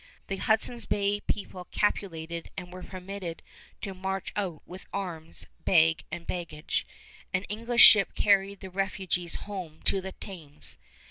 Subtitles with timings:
[0.29, 3.43] The Hudson's Bay people capitulated and were permitted
[3.81, 6.87] to march out with arms, bag and baggage.
[7.35, 10.79] An English ship carried the refugees home to the Thames.